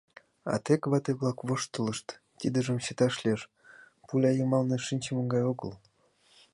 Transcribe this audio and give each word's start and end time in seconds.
А 0.53 0.55
тек 0.65 0.81
вате-влак 0.91 1.37
воштылышт, 1.47 2.07
тидыжым 2.39 2.77
чыташ 2.85 3.13
лиеш, 3.23 3.41
пуля 4.07 4.31
йымалне 4.35 4.77
шинчыме 4.81 5.23
гай 5.33 5.43
огыл». 5.51 5.71